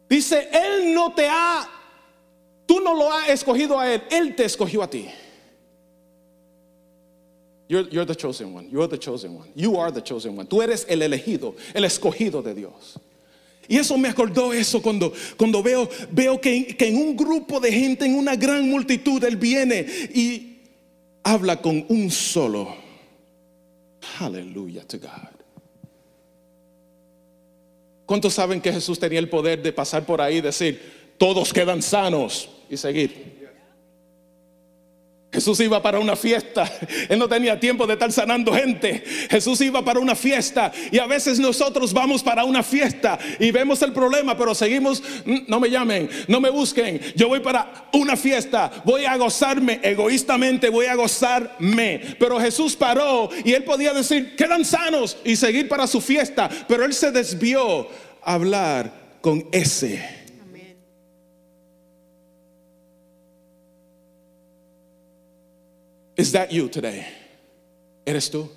[0.09, 1.69] Dice, Él no te ha,
[2.65, 5.07] tú no lo has escogido a Él, Él te escogió a ti.
[7.71, 8.69] You're, the chosen one.
[8.69, 9.49] You're the chosen one.
[9.55, 10.45] You are the chosen one.
[10.45, 12.99] Tú eres el elegido, el escogido de Dios.
[13.69, 17.71] Y eso me acordó eso cuando, cuando veo, veo que, que en un grupo de
[17.71, 20.57] gente, en una gran multitud, Él viene y
[21.23, 22.75] habla con un solo.
[24.19, 25.29] Aleluya to God.
[28.05, 31.81] ¿Cuántos saben que Jesús tenía el poder de pasar por ahí y decir, todos quedan
[31.81, 33.40] sanos y seguir?
[35.31, 36.69] Jesús iba para una fiesta.
[37.09, 39.01] Él no tenía tiempo de estar sanando gente.
[39.29, 40.73] Jesús iba para una fiesta.
[40.91, 45.39] Y a veces nosotros vamos para una fiesta y vemos el problema, pero seguimos, mm,
[45.47, 46.99] no me llamen, no me busquen.
[47.15, 48.71] Yo voy para una fiesta.
[48.83, 52.01] Voy a gozarme egoístamente, voy a gozarme.
[52.19, 56.49] Pero Jesús paró y él podía decir, quedan sanos y seguir para su fiesta.
[56.67, 57.87] Pero él se desvió
[58.21, 58.91] a hablar
[59.21, 60.20] con ese
[66.21, 67.05] Is that you today?
[68.05, 68.49] ¿Eres tú?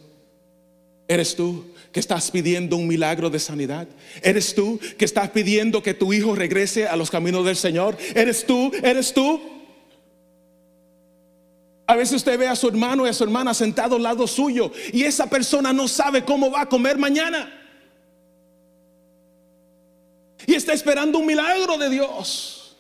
[1.09, 3.89] ¿Eres tú que estás pidiendo un milagro de sanidad?
[4.23, 7.97] ¿Eres tú que estás pidiendo que tu hijo regrese a los caminos del Señor?
[8.15, 8.71] ¿Eres tú?
[8.83, 9.41] ¿Eres tú?
[11.87, 14.73] A veces usted ve a su hermano y a su hermana sentado al lado suyo
[14.93, 17.61] y esa persona no sabe cómo va a comer mañana.
[20.47, 22.77] Y está esperando un milagro de Dios.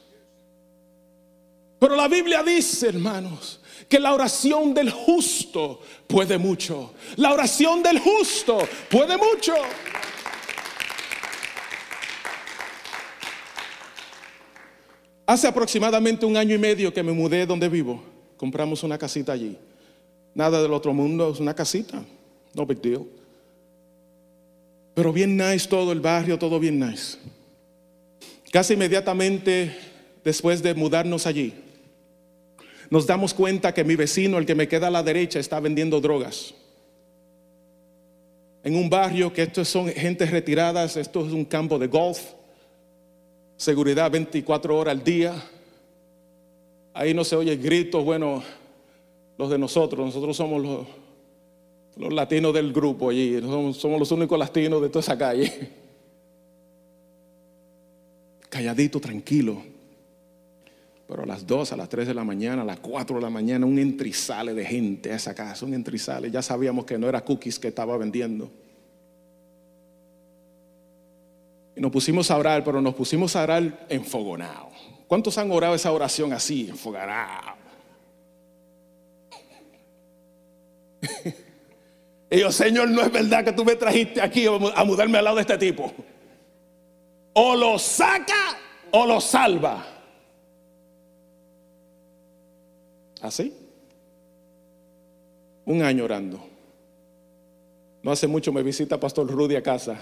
[1.79, 6.94] Pero la Biblia dice, hermanos, que la oración del justo puede mucho.
[7.16, 8.59] La oración del justo
[8.90, 9.55] puede mucho.
[15.27, 18.03] Hace aproximadamente un año y medio que me mudé donde vivo.
[18.37, 19.57] Compramos una casita allí.
[20.35, 22.03] Nada del otro mundo, es una casita.
[22.55, 23.07] No big deal.
[24.94, 27.18] Pero bien nice todo el barrio, todo bien nice.
[28.53, 29.77] Casi inmediatamente
[30.23, 31.53] después de mudarnos allí,
[32.90, 36.01] nos damos cuenta que mi vecino, el que me queda a la derecha, está vendiendo
[36.01, 36.55] drogas.
[38.62, 42.18] En un barrio que estos son gente retiradas, esto es un campo de golf,
[43.57, 45.35] seguridad 24 horas al día.
[46.94, 48.42] Ahí no se oye gritos, bueno,
[49.37, 50.87] los de nosotros, nosotros somos los,
[51.97, 55.70] los latinos del grupo allí, somos, somos los únicos latinos de toda esa calle.
[58.49, 59.74] Calladito, tranquilo.
[61.07, 63.31] Pero a las 2, a las 3 de la mañana, a las 4 de la
[63.31, 66.31] mañana, un entrizale de gente a esa casa, un entrizale.
[66.31, 68.51] Ya sabíamos que no era cookies que estaba vendiendo.
[71.77, 74.71] Y nos pusimos a orar, pero nos pusimos a orar enfogonado.
[75.07, 77.55] ¿Cuántos han orado esa oración así, enfogonado?
[82.31, 85.37] y yo, Señor, no es verdad que tú me trajiste aquí a mudarme al lado
[85.37, 85.93] de este tipo.
[87.35, 88.57] O lo saca
[88.93, 89.93] o lo salva.
[93.25, 93.55] Así.
[95.65, 96.47] Un año orando.
[98.03, 99.99] No hace mucho me visita Pastor Rudy a casa.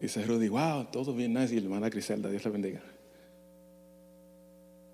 [0.00, 1.52] Dice Rudy, wow, todo bien nice.
[1.52, 2.80] Y hermana Griselda, Dios le bendiga.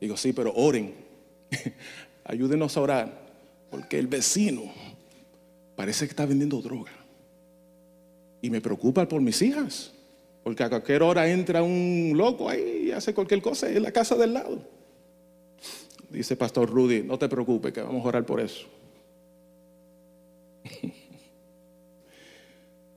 [0.00, 0.94] Digo, sí, pero oren.
[2.24, 3.22] Ayúdenos a orar.
[3.70, 4.62] Porque el vecino
[5.76, 6.92] parece que está vendiendo droga.
[8.40, 9.92] Y me preocupa por mis hijas.
[10.42, 14.16] Porque a cualquier hora entra un loco ahí y hace cualquier cosa en la casa
[14.16, 14.81] del lado.
[16.12, 18.66] Dice Pastor Rudy, no te preocupes, que vamos a orar por eso.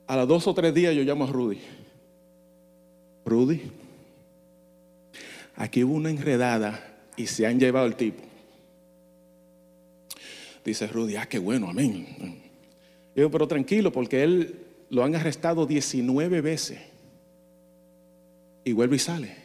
[0.08, 1.60] A los dos o tres días yo llamo a Rudy.
[3.26, 3.62] Rudy,
[5.56, 8.22] aquí hubo una enredada y se han llevado el tipo.
[10.64, 12.44] Dice Rudy, ah, qué bueno, amén.
[13.16, 14.60] Yo pero tranquilo, porque él
[14.92, 16.80] lo han arrestado 19 veces.
[18.64, 19.36] Y vuelve y sale.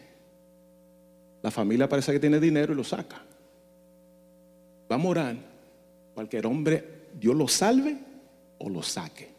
[1.41, 3.30] La familia parece que tiene dinero y lo saca.
[4.91, 5.37] Va a morar.
[6.15, 6.85] Cualquier hombre,
[7.19, 7.97] Dios lo salve
[8.59, 9.31] o lo saque.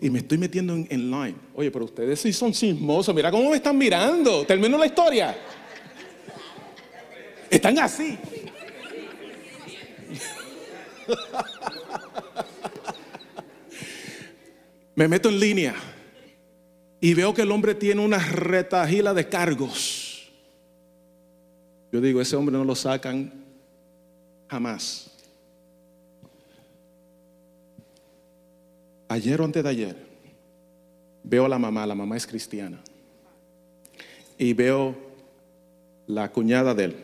[0.00, 1.34] Y me estoy metiendo en, line.
[1.54, 3.14] Oye, pero ustedes sí son sismosos.
[3.14, 4.44] Mira cómo me están mirando.
[4.44, 5.36] Termino la historia.
[7.50, 8.18] Están así.
[14.96, 15.74] Me meto en línea
[17.00, 20.30] y veo que el hombre tiene una retajila de cargos.
[21.90, 23.43] Yo digo, ese hombre no lo sacan
[24.54, 25.10] jamás.
[29.08, 29.96] Ayer o antes de ayer,
[31.24, 32.80] veo a la mamá, la mamá es cristiana,
[34.38, 34.94] y veo
[36.06, 36.96] la cuñada de él,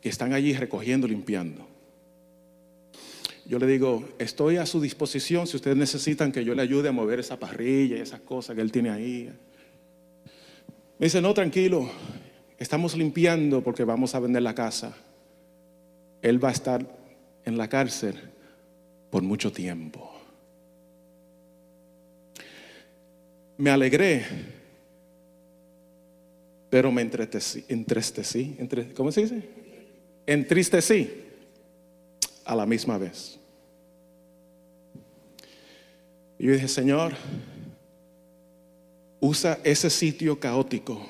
[0.00, 1.68] que están allí recogiendo, limpiando.
[3.46, 6.92] Yo le digo, estoy a su disposición si ustedes necesitan que yo le ayude a
[6.92, 9.30] mover esa parrilla y esas cosas que él tiene ahí.
[10.98, 11.88] Me dice, no, tranquilo,
[12.58, 14.96] estamos limpiando porque vamos a vender la casa.
[16.24, 16.86] Él va a estar
[17.44, 18.18] en la cárcel
[19.10, 20.10] por mucho tiempo.
[23.58, 24.24] Me alegré,
[26.70, 27.66] pero me entristecí.
[27.68, 29.42] entristecí ¿Cómo se dice?
[30.24, 31.10] Entristecí
[32.46, 33.38] a la misma vez.
[36.38, 37.12] Y yo dije, Señor,
[39.20, 41.06] usa ese sitio caótico,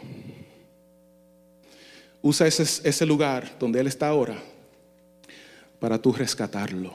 [2.20, 4.42] usa ese, ese lugar donde Él está ahora
[5.84, 6.94] para tú rescatarlo.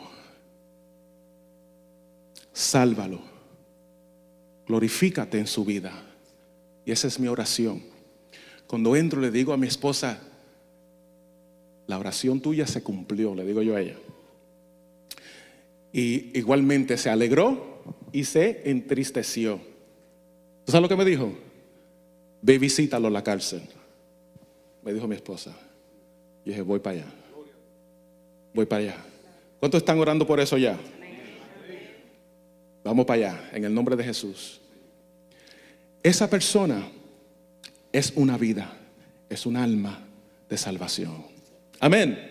[2.52, 3.21] Sálvalo,
[4.67, 5.91] glorifícate en su vida.
[6.84, 7.84] Y esa es mi oración.
[8.65, 10.19] Cuando entro le digo a mi esposa,
[11.86, 13.95] la oración tuya se cumplió, le digo yo a ella.
[15.93, 19.60] Y igualmente se alegró y se entristeció.
[20.65, 21.32] ¿Tú sabes lo que me dijo?
[22.41, 23.62] Ve visítalo a la cárcel.
[24.82, 25.56] Me dijo mi esposa.
[26.43, 27.18] Y dije, voy para allá.
[28.53, 28.97] Voy para allá.
[29.59, 30.77] ¿Cuántos están orando por eso ya?
[32.83, 34.59] Vamos para allá, en el nombre de Jesús.
[36.01, 36.88] Esa persona
[37.91, 38.71] es una vida,
[39.29, 39.99] es un alma
[40.49, 41.25] de salvación.
[41.79, 42.27] Amén.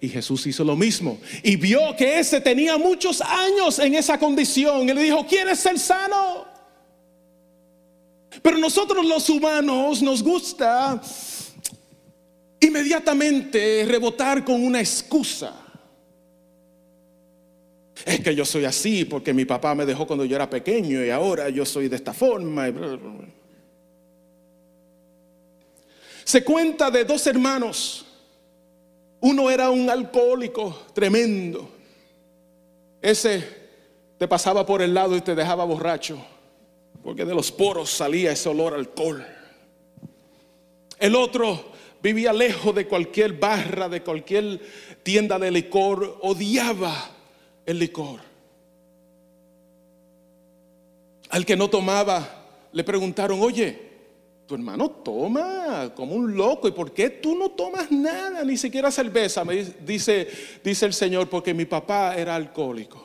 [0.00, 1.18] Y Jesús hizo lo mismo.
[1.42, 4.88] Y vio que ese tenía muchos años en esa condición.
[4.88, 6.44] Y le dijo, ¿quieres ser sano?
[8.42, 11.00] Pero nosotros los humanos nos gusta
[12.64, 15.60] inmediatamente rebotar con una excusa.
[18.04, 21.10] Es que yo soy así porque mi papá me dejó cuando yo era pequeño y
[21.10, 22.72] ahora yo soy de esta forma.
[26.24, 28.04] Se cuenta de dos hermanos
[29.24, 31.70] uno era un alcohólico tremendo.
[33.00, 33.42] Ese
[34.18, 36.18] te pasaba por el lado y te dejaba borracho,
[37.02, 39.26] porque de los poros salía ese olor a alcohol.
[40.98, 41.72] El otro
[42.04, 44.60] vivía lejos de cualquier barra, de cualquier
[45.02, 47.10] tienda de licor, odiaba
[47.64, 48.20] el licor.
[51.30, 53.92] Al que no tomaba, le preguntaron, oye,
[54.46, 56.68] tu hermano toma como un loco.
[56.68, 59.42] ¿Y por qué tú no tomas nada, ni siquiera cerveza?
[59.42, 60.28] Me dice,
[60.62, 63.02] dice el Señor, porque mi papá era alcohólico.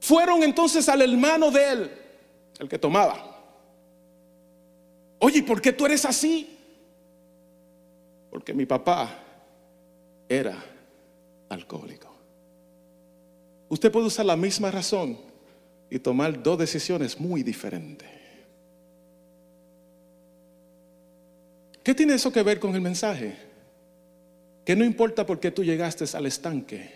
[0.00, 1.90] Fueron entonces al hermano de él,
[2.58, 3.29] el que tomaba.
[5.20, 6.58] Oye, ¿por qué tú eres así?
[8.30, 9.18] Porque mi papá
[10.28, 10.56] era
[11.48, 12.08] alcohólico.
[13.68, 15.18] Usted puede usar la misma razón
[15.90, 18.08] y tomar dos decisiones muy diferentes.
[21.82, 23.36] ¿Qué tiene eso que ver con el mensaje?
[24.64, 26.90] Que no importa por qué tú llegaste al estanque,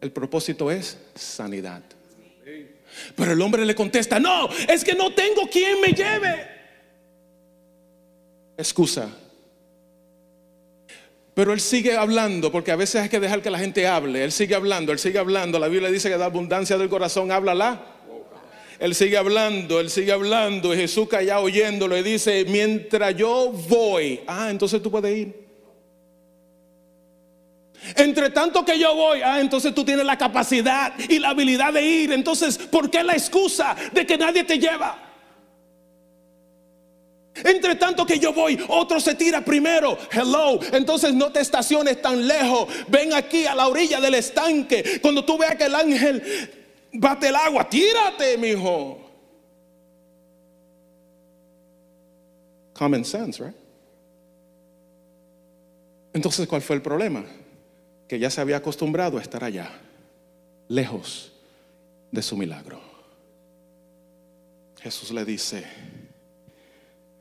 [0.00, 1.82] el propósito es sanidad.
[3.16, 6.53] Pero el hombre le contesta, no, es que no tengo quien me lleve.
[8.56, 9.08] Excusa.
[11.34, 14.22] Pero él sigue hablando, porque a veces hay que dejar que la gente hable.
[14.22, 15.58] Él sigue hablando, él sigue hablando.
[15.58, 17.94] La Biblia dice que da abundancia del corazón habla la
[18.78, 24.20] él sigue hablando, él sigue hablando y Jesús calla oyéndolo y dice, mientras yo voy,
[24.26, 25.44] ah, entonces tú puedes ir.
[27.96, 31.82] Entre tanto que yo voy, ah, entonces tú tienes la capacidad y la habilidad de
[31.82, 32.12] ir.
[32.12, 35.13] Entonces, ¿por qué la excusa de que nadie te lleva?
[37.42, 39.98] Entre tanto que yo voy, otro se tira primero.
[40.12, 40.60] Hello.
[40.72, 42.68] Entonces no te estaciones tan lejos.
[42.88, 45.00] Ven aquí a la orilla del estanque.
[45.02, 46.22] Cuando tú veas que el ángel
[46.92, 49.00] bate el agua, tírate, mi hijo.
[52.74, 53.54] Common sense, right?
[56.12, 57.24] Entonces, ¿cuál fue el problema?
[58.08, 59.70] Que ya se había acostumbrado a estar allá,
[60.68, 61.32] lejos
[62.12, 62.80] de su milagro.
[64.80, 65.64] Jesús le dice,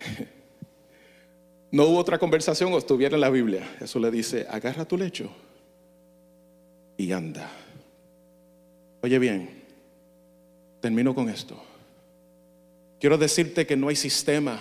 [1.72, 3.66] no hubo otra conversación o estuviera en la Biblia.
[3.80, 5.30] Jesús le dice, agarra tu lecho
[6.98, 7.50] y anda.
[9.02, 9.64] Oye bien,
[10.80, 11.62] termino con esto.
[13.00, 14.60] Quiero decirte que no hay sistema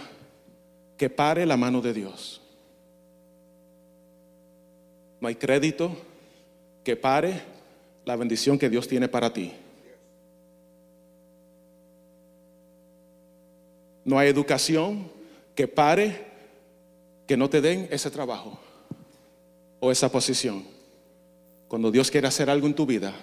[0.96, 2.40] que pare la mano de Dios.
[5.20, 5.96] No hay crédito
[6.82, 7.40] que pare
[8.04, 9.52] la bendición que Dios tiene para ti.
[14.04, 15.11] No hay educación
[15.54, 16.26] que pare
[17.26, 18.58] que no te den ese trabajo
[19.80, 20.64] o esa posición.
[21.68, 23.14] Cuando Dios quiere hacer algo en tu vida,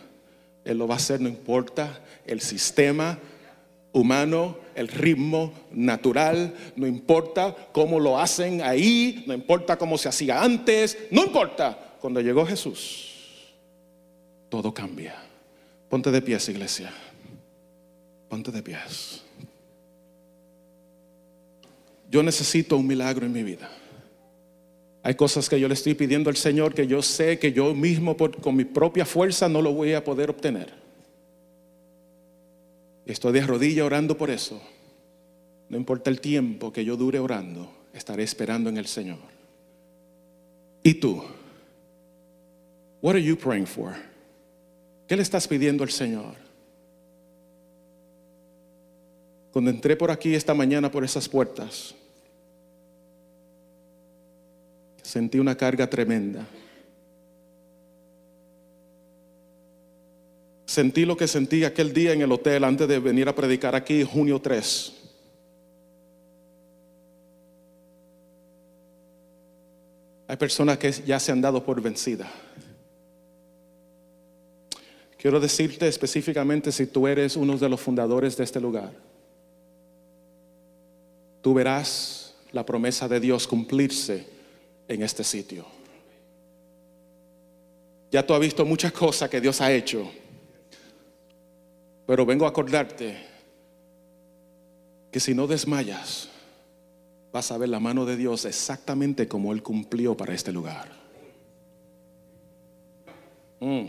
[0.65, 3.19] Él lo va a hacer, no importa el sistema
[3.91, 10.43] humano, el ritmo natural, no importa cómo lo hacen ahí, no importa cómo se hacía
[10.43, 11.95] antes, no importa.
[11.99, 13.53] Cuando llegó Jesús,
[14.49, 15.15] todo cambia.
[15.89, 16.91] Ponte de pies, iglesia.
[18.29, 19.23] Ponte de pies.
[22.09, 23.69] Yo necesito un milagro en mi vida.
[25.03, 28.17] Hay cosas que yo le estoy pidiendo al Señor que yo sé que yo mismo
[28.17, 30.73] con mi propia fuerza no lo voy a poder obtener.
[33.05, 34.61] Estoy de rodilla orando por eso.
[35.69, 39.19] No importa el tiempo que yo dure orando, estaré esperando en el Señor.
[40.83, 41.23] ¿Y tú?
[43.01, 43.93] What are you praying for?
[45.07, 46.35] ¿Qué le estás pidiendo al Señor?
[49.51, 51.95] Cuando entré por aquí esta mañana por esas puertas,
[55.09, 56.45] sentí una carga tremenda.
[60.65, 64.03] Sentí lo que sentí aquel día en el hotel antes de venir a predicar aquí,
[64.03, 64.93] junio 3.
[70.27, 72.31] Hay personas que ya se han dado por vencida.
[75.17, 78.91] Quiero decirte específicamente si tú eres uno de los fundadores de este lugar.
[81.41, 84.38] Tú verás la promesa de Dios cumplirse
[84.89, 85.65] en este sitio.
[88.11, 90.11] Ya tú has visto muchas cosas que Dios ha hecho,
[92.07, 93.15] pero vengo a acordarte
[95.11, 96.27] que si no desmayas,
[97.31, 100.89] vas a ver la mano de Dios exactamente como Él cumplió para este lugar.
[103.59, 103.85] Mm.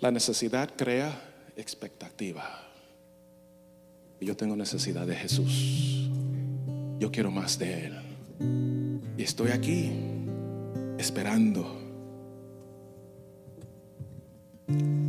[0.00, 2.69] La necesidad crea expectativa.
[4.20, 5.90] Yo tengo necesidad de Jesús
[7.00, 7.94] yo quiero más de Él.
[9.16, 9.90] Y estoy aquí
[10.98, 11.78] esperando,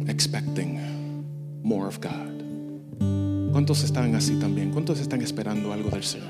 [0.07, 0.79] expecting
[1.61, 3.51] more of God.
[3.51, 4.71] ¿Cuántos están así también?
[4.71, 6.29] ¿Cuántos están esperando algo del Señor?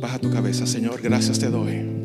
[0.00, 1.96] Baja tu cabeza, Señor, gracias te doy.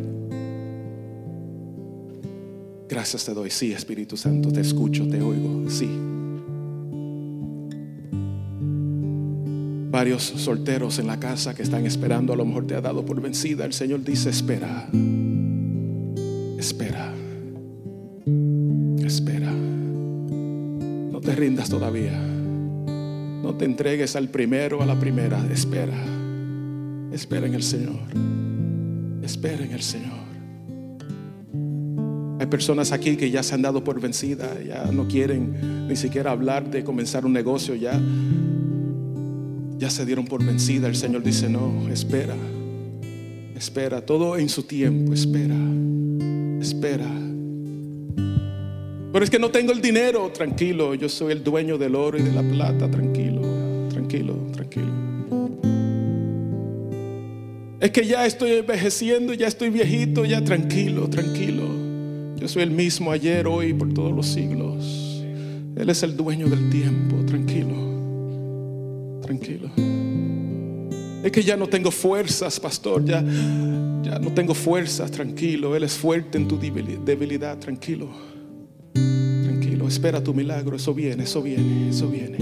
[2.88, 5.90] Gracias te doy, sí, Espíritu Santo, te escucho, te oigo, sí.
[9.92, 13.22] Varios solteros en la casa que están esperando, a lo mejor te ha dado por
[13.22, 13.66] vencida.
[13.66, 14.88] El Señor dice, espera,
[16.58, 17.14] espera,
[19.06, 19.52] espera.
[19.52, 22.18] No te rindas todavía.
[22.18, 25.46] No te entregues al primero, a la primera.
[25.52, 26.02] Espera,
[27.12, 28.00] espera en el Señor.
[29.22, 30.22] Espera en el Señor.
[32.40, 36.32] Hay personas aquí que ya se han dado por vencida, ya no quieren ni siquiera
[36.32, 38.02] hablar de comenzar un negocio, ya
[39.82, 40.88] ya se dieron por vencida.
[40.88, 42.36] El Señor dice, no, espera,
[43.56, 45.58] espera, todo en su tiempo, espera,
[46.62, 47.10] espera.
[49.12, 52.22] Pero es que no tengo el dinero, tranquilo, yo soy el dueño del oro y
[52.22, 53.42] de la plata, tranquilo,
[53.90, 54.94] tranquilo, tranquilo.
[57.80, 61.64] Es que ya estoy envejeciendo, ya estoy viejito, ya tranquilo, tranquilo.
[62.36, 65.24] Yo soy el mismo ayer, hoy, por todos los siglos.
[65.76, 68.01] Él es el dueño del tiempo, tranquilo
[69.22, 69.70] tranquilo.
[71.24, 75.76] Es que ya no tengo fuerzas, pastor, ya, ya no tengo fuerzas, tranquilo.
[75.76, 78.10] Él es fuerte en tu debilidad, tranquilo.
[78.94, 82.38] Tranquilo, espera tu milagro, eso viene, eso viene, eso viene.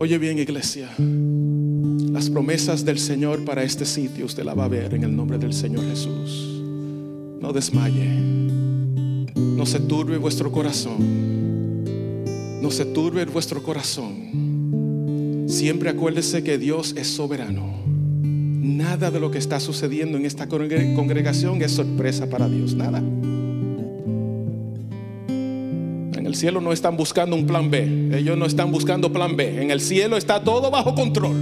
[0.00, 4.92] Oye bien, iglesia, las promesas del Señor para este sitio usted la va a ver
[4.92, 6.60] en el nombre del Señor Jesús.
[7.40, 8.08] No desmaye,
[9.36, 11.53] no se turbe vuestro corazón
[12.64, 15.44] no se turbe vuestro corazón.
[15.46, 17.74] Siempre acuérdese que Dios es soberano.
[17.84, 23.00] Nada de lo que está sucediendo en esta congregación es sorpresa para Dios, nada.
[25.28, 29.62] En el cielo no están buscando un plan B, ellos no están buscando plan B.
[29.62, 31.36] En el cielo está todo bajo control.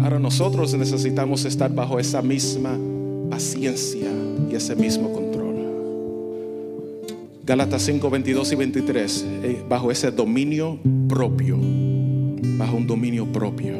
[0.00, 2.78] Ahora nosotros necesitamos estar bajo esa misma
[3.28, 4.08] paciencia
[4.50, 5.25] y ese mismo control.
[7.46, 11.56] Gálatas 5, 22 y 23, eh, bajo ese dominio propio,
[12.58, 13.74] bajo un dominio propio,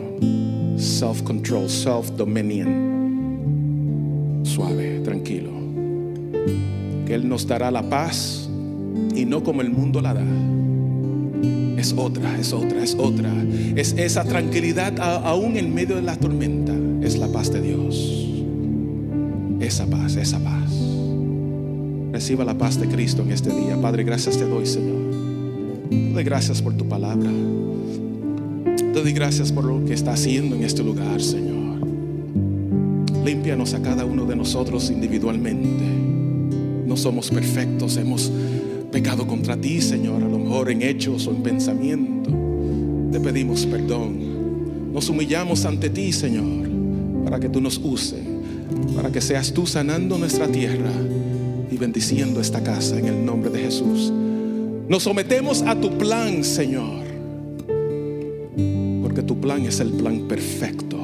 [0.76, 5.50] self-control, self-dominion, suave, tranquilo,
[7.06, 8.48] que Él nos dará la paz
[9.16, 10.24] y no como el mundo la da.
[11.76, 13.32] Es otra, es otra, es otra.
[13.74, 16.72] Es esa tranquilidad aún en medio de la tormenta.
[17.04, 18.28] Es la paz de Dios.
[19.58, 20.95] Esa paz, esa paz.
[22.16, 23.78] Reciba la paz de Cristo en este día.
[23.78, 24.96] Padre, gracias te doy, Señor.
[25.90, 27.30] Te doy gracias por tu palabra.
[28.74, 31.78] Te doy gracias por lo que está haciendo en este lugar, Señor.
[33.22, 35.84] Límpianos a cada uno de nosotros individualmente.
[36.86, 38.32] No somos perfectos, hemos
[38.90, 42.30] pecado contra ti, Señor, a lo mejor en hechos o en pensamiento.
[43.12, 44.90] Te pedimos perdón.
[44.94, 46.66] Nos humillamos ante ti, Señor,
[47.24, 48.22] para que tú nos uses,
[48.96, 50.92] para que seas tú sanando nuestra tierra
[51.70, 54.12] y bendiciendo esta casa en el nombre de Jesús.
[54.88, 57.04] Nos sometemos a tu plan, Señor,
[59.02, 60.96] porque tu plan es el plan perfecto.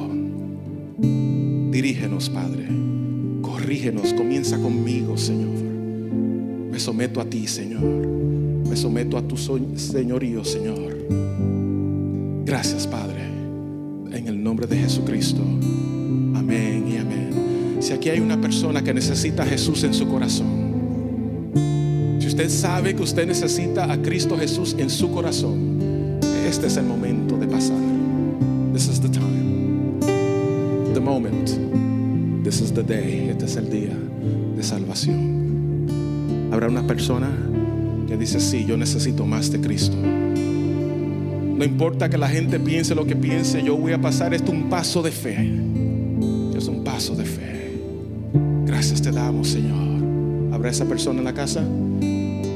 [1.71, 2.67] Dirígenos, Padre,
[3.41, 5.61] corrígenos, comienza conmigo, Señor.
[6.71, 7.83] Me someto a ti, Señor.
[7.83, 10.97] Me someto a tu señorío, Señor.
[12.45, 13.21] Gracias, Padre,
[14.11, 15.41] en el nombre de Jesucristo.
[16.35, 17.02] Amén y amén.
[17.83, 21.51] Si aquí hay una persona que necesita a Jesús en su corazón,
[22.17, 26.17] si usted sabe que usted necesita a Cristo Jesús en su corazón,
[26.47, 27.75] este es el momento de pasar.
[28.71, 29.99] This is the time.
[30.93, 31.49] The moment.
[32.45, 33.27] This is the day.
[33.27, 33.97] Este es el día
[34.55, 35.89] de salvación.
[36.53, 37.29] Habrá una persona
[38.07, 39.97] que dice, sí, yo necesito más de Cristo.
[39.97, 44.69] No importa que la gente piense lo que piense, yo voy a pasar esto un
[44.69, 45.51] paso de fe.
[46.55, 47.52] Es un paso de fe.
[49.43, 50.53] Señor.
[50.53, 51.63] ¿Habrá esa persona en la casa?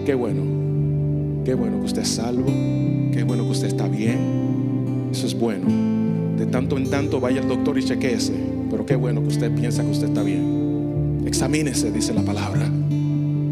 [0.06, 0.42] Qué bueno.
[1.46, 2.46] Qué bueno que usted es salvo.
[2.46, 5.10] Qué bueno que usted está bien.
[5.12, 5.68] Eso es bueno.
[6.38, 8.34] De tanto en tanto vaya el doctor y chequeese.
[8.70, 11.24] Pero qué bueno que usted piensa que usted está bien.
[11.26, 12.70] Examínese, dice la palabra.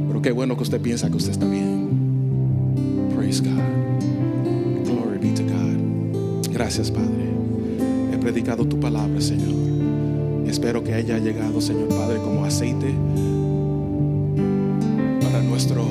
[0.07, 1.89] Pero qué bueno que usted piensa que usted está bien.
[3.16, 4.86] Praise God.
[4.86, 6.51] Glory be to God.
[6.53, 7.30] Gracias, Padre.
[8.13, 9.64] He predicado tu palabra, Señor.
[10.56, 12.95] Espero que haya llegado, Señor Padre, como aceite
[15.22, 15.86] para nuestro